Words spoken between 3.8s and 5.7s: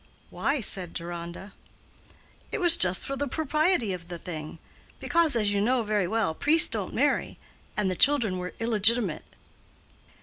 of the thing; because, as you